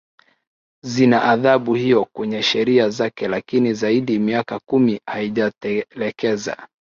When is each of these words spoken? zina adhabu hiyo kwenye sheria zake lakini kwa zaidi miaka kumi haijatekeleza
zina 0.83 1.23
adhabu 1.23 1.73
hiyo 1.75 2.05
kwenye 2.05 2.43
sheria 2.43 2.89
zake 2.89 3.27
lakini 3.27 3.69
kwa 3.69 3.73
zaidi 3.73 4.19
miaka 4.19 4.59
kumi 4.59 5.01
haijatekeleza 5.05 6.67